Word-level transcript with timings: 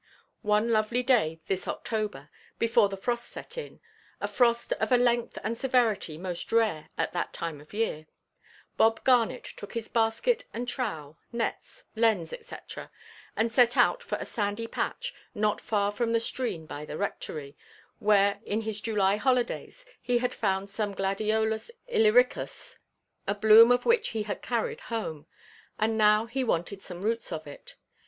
One 0.41 0.71
lovely 0.71 1.03
day 1.03 1.41
this 1.45 1.67
October, 1.67 2.31
before 2.57 2.89
the 2.89 2.97
frost 2.97 3.27
set 3.27 3.55
in—a 3.55 4.27
frost 4.27 4.73
of 4.79 4.91
a 4.91 4.97
length 4.97 5.37
and 5.43 5.55
severity 5.55 6.17
most 6.17 6.51
rare 6.51 6.89
at 6.97 7.13
that 7.13 7.33
time 7.33 7.61
of 7.61 7.71
year—Bob 7.71 9.03
Garnet 9.03 9.43
took 9.43 9.73
his 9.75 9.89
basket 9.89 10.45
and 10.55 10.67
trowel, 10.67 11.19
nets, 11.31 11.83
lens, 11.95 12.31
&c., 12.31 12.55
and 13.35 13.51
set 13.51 13.77
out 13.77 14.01
for 14.01 14.17
a 14.19 14.25
sandy 14.25 14.65
patch, 14.65 15.13
not 15.35 15.61
far 15.61 15.91
from 15.91 16.13
the 16.13 16.19
stream 16.19 16.65
by 16.65 16.83
the 16.83 16.97
Rectory, 16.97 17.55
where 17.99 18.39
in 18.43 18.61
his 18.61 18.81
July 18.81 19.17
holidays 19.17 19.85
he 20.01 20.17
had 20.17 20.33
found 20.33 20.67
some 20.71 20.93
Gladiolus 20.95 21.69
Illyricus, 21.85 22.79
a 23.27 23.35
bloom 23.35 23.71
of 23.71 23.85
which 23.85 24.07
he 24.17 24.23
had 24.23 24.41
carried 24.41 24.81
home, 24.81 25.27
and 25.77 25.95
now 25.95 26.25
he 26.25 26.43
wanted 26.43 26.81
some 26.81 27.03
roots 27.03 27.31
of 27.31 27.45
it. 27.45 27.75